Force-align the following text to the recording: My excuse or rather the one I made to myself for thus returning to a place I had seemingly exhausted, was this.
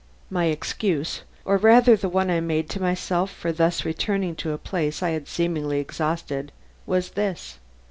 My 0.31 0.45
excuse 0.45 1.21
or 1.45 1.57
rather 1.57 1.95
the 1.95 2.09
one 2.09 2.31
I 2.31 2.39
made 2.39 2.71
to 2.71 2.81
myself 2.81 3.29
for 3.29 3.51
thus 3.51 3.85
returning 3.85 4.35
to 4.37 4.51
a 4.51 4.57
place 4.57 5.03
I 5.03 5.11
had 5.11 5.27
seemingly 5.27 5.79
exhausted, 5.79 6.51
was 6.87 7.11
this. 7.11 7.59